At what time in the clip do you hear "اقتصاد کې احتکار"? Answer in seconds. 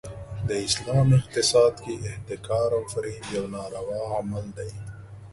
1.19-2.69